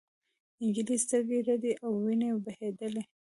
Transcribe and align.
نجلۍ 0.65 0.97
سترګې 1.05 1.39
رډې 1.47 1.73
او 1.83 1.91
وینې 2.03 2.29
بهېدلې. 2.45 3.03